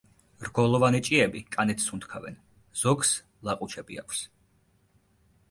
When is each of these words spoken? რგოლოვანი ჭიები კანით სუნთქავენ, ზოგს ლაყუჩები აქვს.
რგოლოვანი 0.45 1.01
ჭიები 1.07 1.41
კანით 1.55 1.83
სუნთქავენ, 1.89 2.39
ზოგს 2.85 3.13
ლაყუჩები 3.51 4.01
აქვს. 4.07 4.25